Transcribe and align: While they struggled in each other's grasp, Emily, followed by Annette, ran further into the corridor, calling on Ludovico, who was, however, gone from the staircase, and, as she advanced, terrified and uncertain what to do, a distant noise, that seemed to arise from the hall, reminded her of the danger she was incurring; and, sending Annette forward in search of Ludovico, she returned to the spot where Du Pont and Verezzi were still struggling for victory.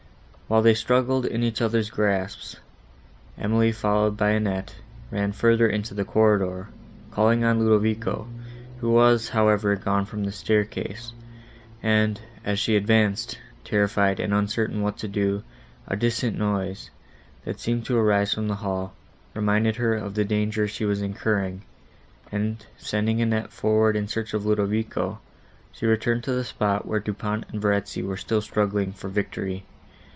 While 0.47 0.63
they 0.63 0.73
struggled 0.73 1.25
in 1.25 1.43
each 1.43 1.61
other's 1.61 1.89
grasp, 1.89 2.57
Emily, 3.37 3.71
followed 3.71 4.17
by 4.17 4.31
Annette, 4.31 4.75
ran 5.09 5.31
further 5.31 5.65
into 5.65 5.93
the 5.93 6.03
corridor, 6.03 6.67
calling 7.09 7.45
on 7.45 7.57
Ludovico, 7.63 8.27
who 8.81 8.89
was, 8.91 9.29
however, 9.29 9.77
gone 9.77 10.03
from 10.05 10.25
the 10.25 10.31
staircase, 10.33 11.13
and, 11.81 12.19
as 12.43 12.59
she 12.59 12.75
advanced, 12.75 13.37
terrified 13.63 14.19
and 14.19 14.33
uncertain 14.33 14.81
what 14.81 14.97
to 14.97 15.07
do, 15.07 15.41
a 15.87 15.95
distant 15.95 16.37
noise, 16.37 16.89
that 17.45 17.61
seemed 17.61 17.85
to 17.85 17.97
arise 17.97 18.33
from 18.33 18.49
the 18.49 18.55
hall, 18.55 18.93
reminded 19.33 19.77
her 19.77 19.95
of 19.95 20.15
the 20.15 20.25
danger 20.25 20.67
she 20.67 20.83
was 20.83 21.01
incurring; 21.01 21.61
and, 22.29 22.65
sending 22.77 23.21
Annette 23.21 23.53
forward 23.53 23.95
in 23.95 24.09
search 24.09 24.33
of 24.33 24.45
Ludovico, 24.45 25.19
she 25.71 25.85
returned 25.85 26.25
to 26.25 26.33
the 26.33 26.43
spot 26.43 26.85
where 26.85 26.99
Du 26.99 27.13
Pont 27.13 27.45
and 27.53 27.61
Verezzi 27.61 28.03
were 28.03 28.17
still 28.17 28.41
struggling 28.41 28.91
for 28.91 29.07
victory. 29.07 29.63